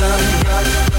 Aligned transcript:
sun. 0.00 0.89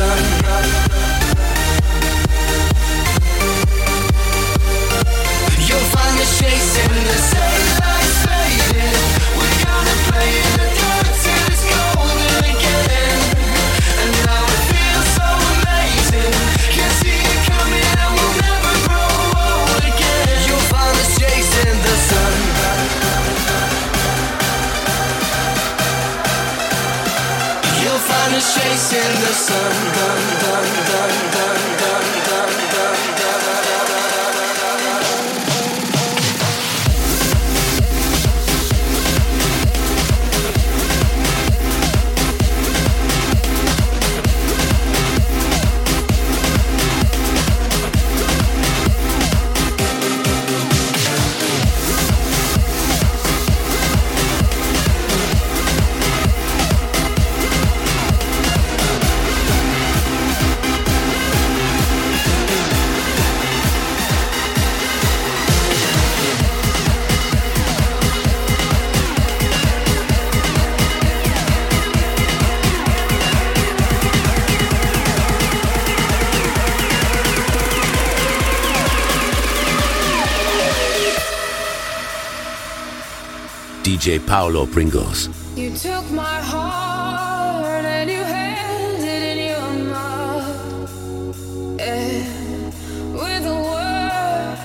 sun. 0.00 0.79
DJ 84.00 84.18
Paulo 84.26 84.64
Pringles. 84.64 85.28
You 85.56 85.76
took 85.76 86.10
my 86.10 86.40
heart 86.40 87.84
and 87.84 88.08
you 88.10 88.16
held 88.16 88.98
it 88.98 89.22
in 89.30 89.38
your 89.50 89.72
mouth. 89.92 90.90
And 91.78 92.72
with 93.12 93.44
a 93.44 93.58
word, 93.68 94.58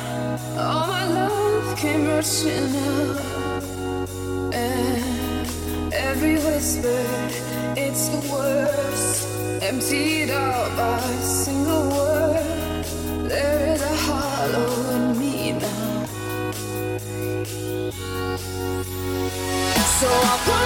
all 0.58 0.88
my 0.88 1.06
love 1.06 1.78
came 1.78 2.08
rushing 2.08 2.78
out. 2.78 4.04
And 4.54 5.94
every 5.94 6.36
whisper, 6.36 7.06
it's 7.76 8.08
the 8.08 8.22
worst. 8.32 9.28
Emptied 9.62 10.30
out 10.30 10.78
by 10.78 10.98
a 10.98 11.22
single 11.22 11.90
word. 11.90 12.05
So 19.96 20.10
I 20.10 20.65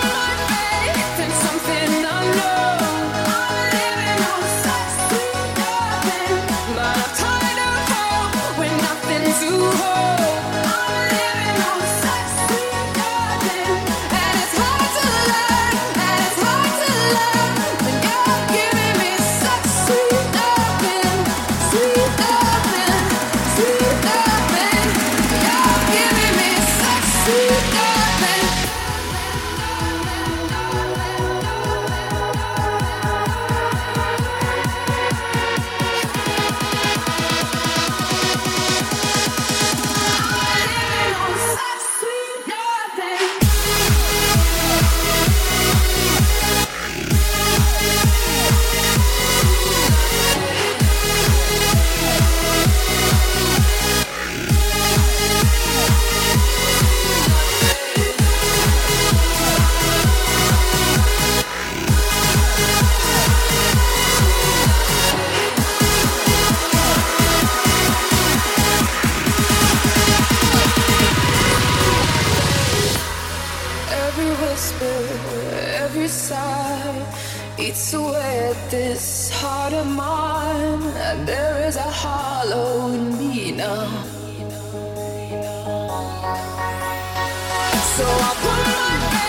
So 87.99 88.05
I 88.05 88.33
put 88.41 89.13
my 89.13 89.28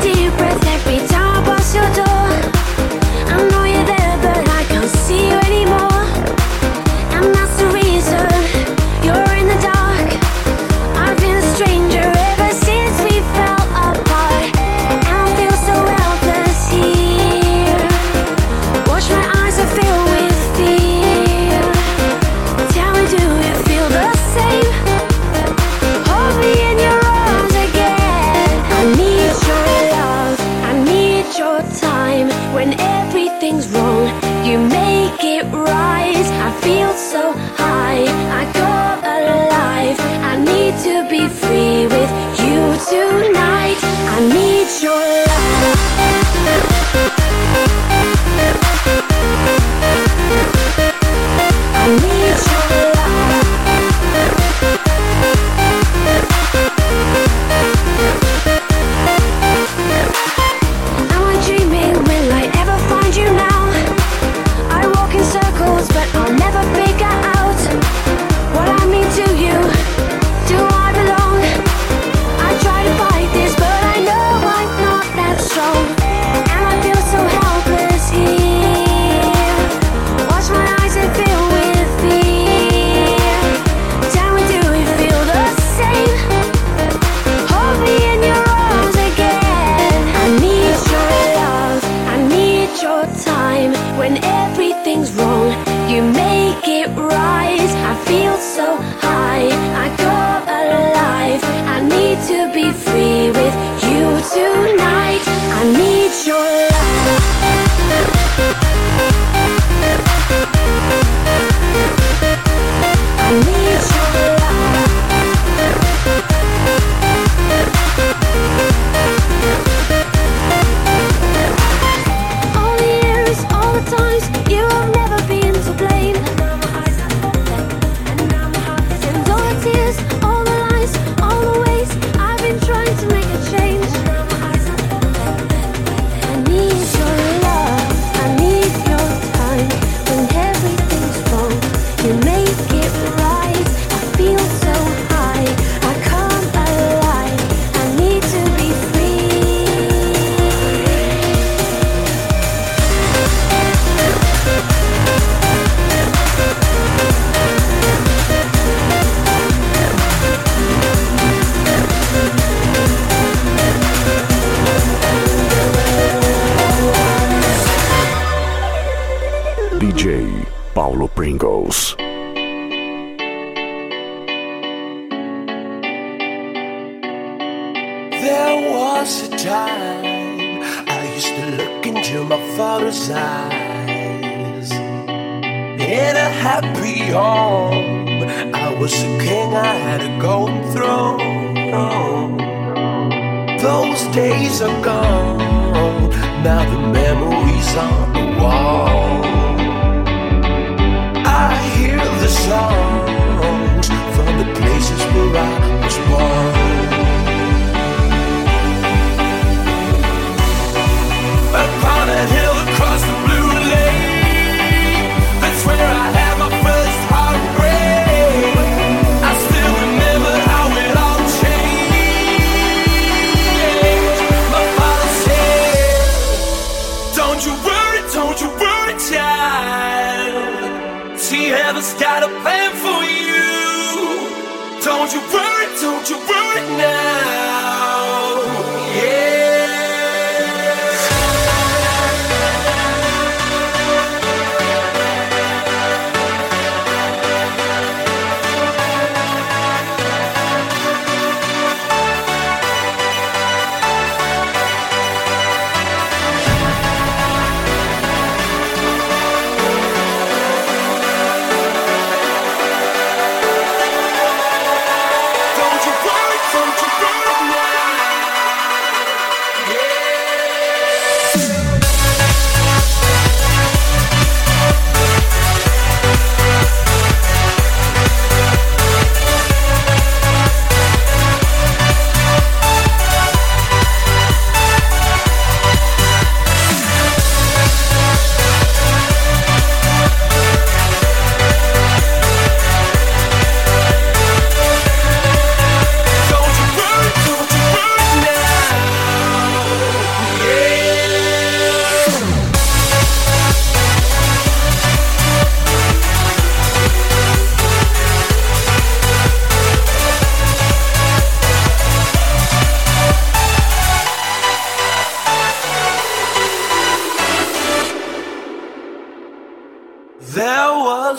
deep 0.02 0.34
breath 0.38 0.66
every 0.66 1.08
time 1.08 1.13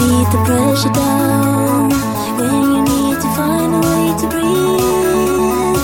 beat 0.00 0.28
the 0.32 0.40
pressure 0.48 0.92
down 0.96 1.90
when 2.40 2.62
you 2.72 2.80
need 2.92 3.16
to 3.20 3.28
find 3.36 3.70
a 3.78 3.80
way 3.86 4.04
to 4.20 4.26
breathe. 4.32 5.76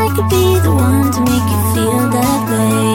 I 0.00 0.04
could 0.14 0.28
be 0.32 0.46
the 0.66 0.72
one 0.72 1.08
to 1.16 1.20
make 1.30 1.46
you 1.52 1.60
feel 1.74 2.04
that 2.16 2.40
way. 2.50 2.88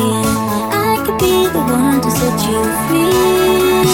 I 0.90 0.94
could 1.06 1.20
be 1.22 1.36
the 1.56 1.64
one 1.80 2.02
to 2.02 2.10
set 2.20 2.38
you 2.50 2.62
free. 2.86 3.86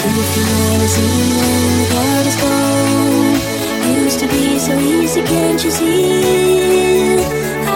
But 0.00 0.14
if 0.22 0.30
you 0.36 0.44
never 0.56 0.88
see 0.96 1.16
when 1.36 1.60
the 1.78 1.86
doubt 1.92 2.26
is 2.30 2.36
gone, 2.44 3.36
used 4.00 4.18
to 4.20 4.28
be 4.32 4.58
so 4.58 4.74
easy, 4.78 5.22
can't 5.30 5.62
you 5.62 5.70
see? 5.70 7.20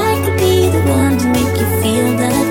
I 0.08 0.12
could 0.24 0.38
be 0.38 0.54
the 0.74 0.82
one 1.00 1.18
to 1.18 1.26
make 1.36 1.54
you 1.60 1.68
feel 1.82 2.08
that. 2.20 2.41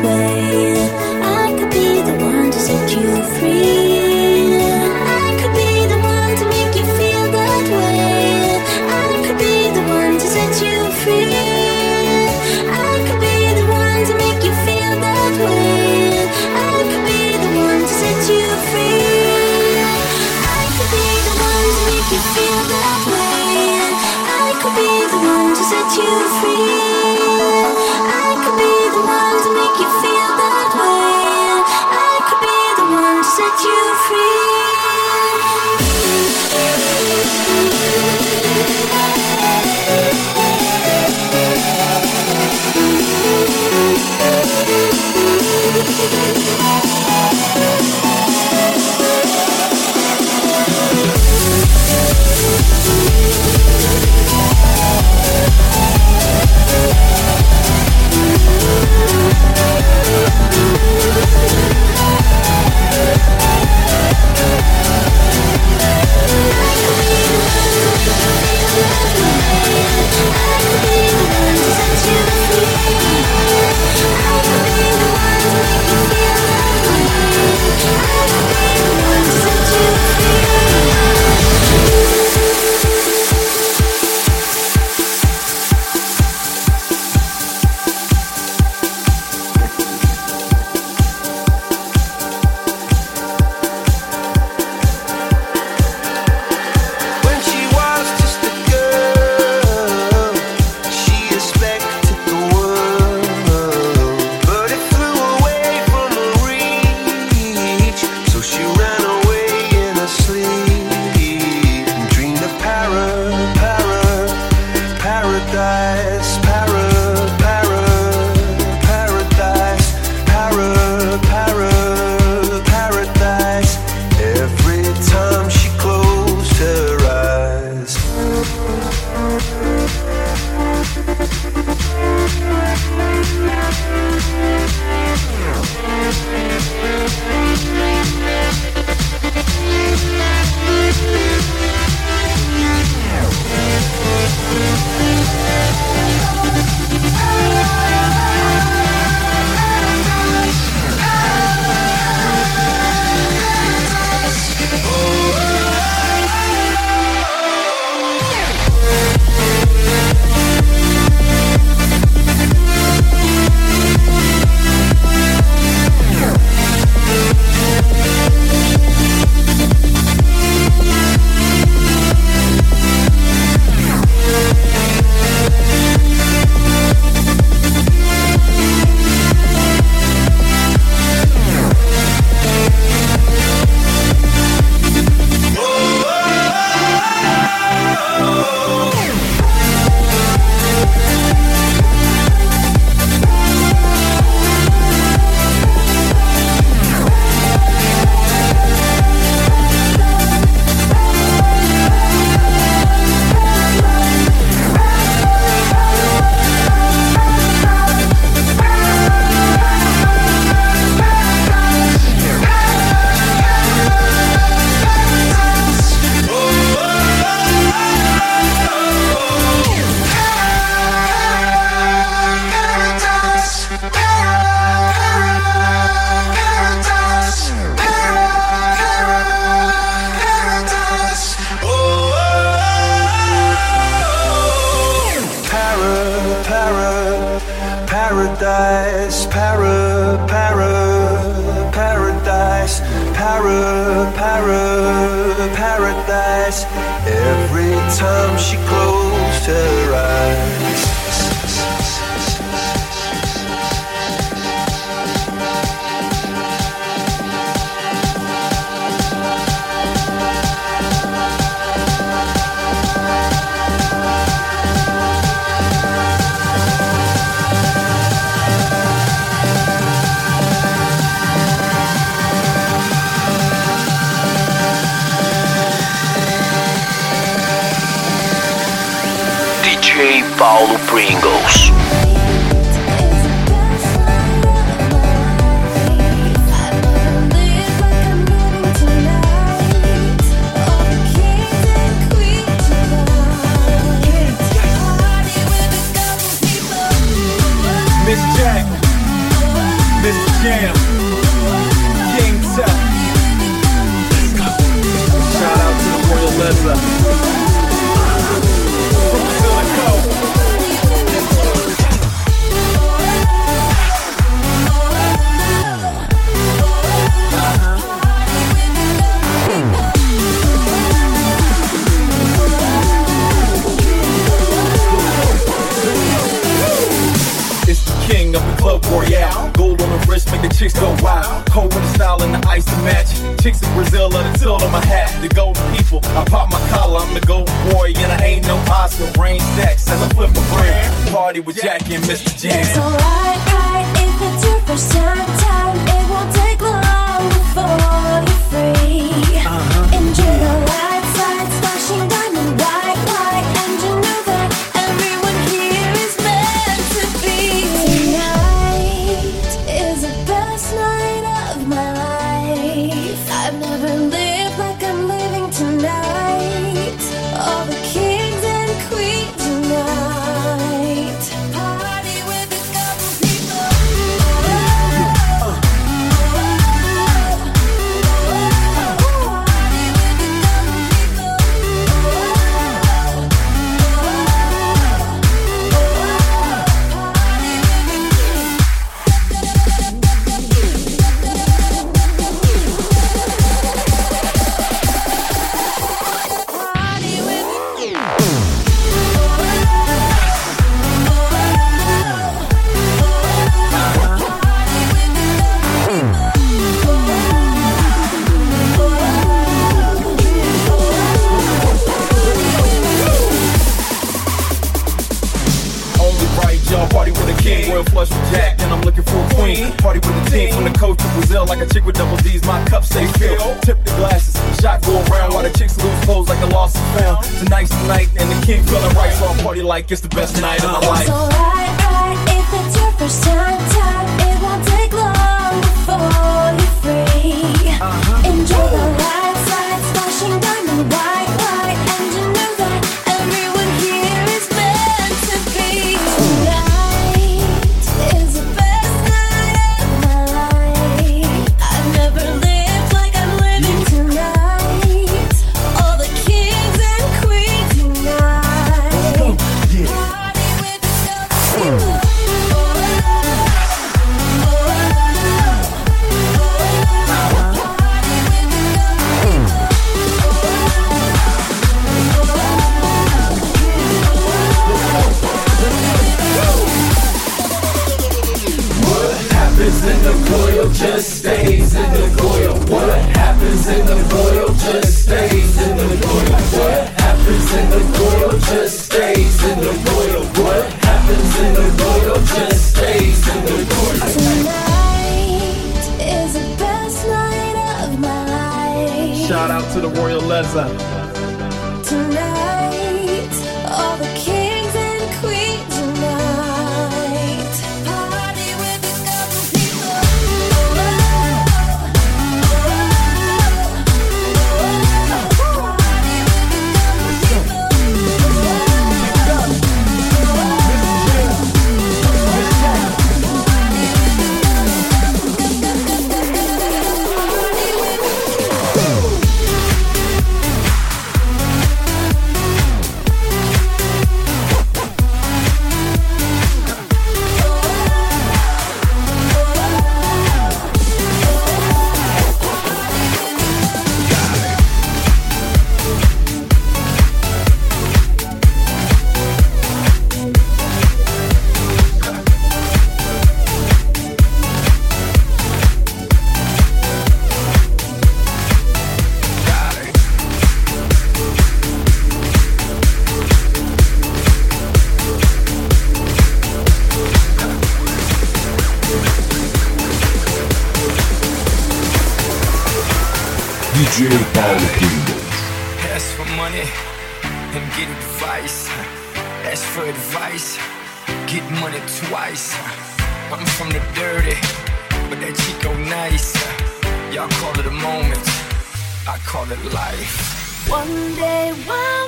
One 591.67 592.00